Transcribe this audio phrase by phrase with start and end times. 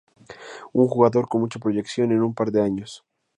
[0.73, 3.05] Un jugador con mucha proyección en un par de años.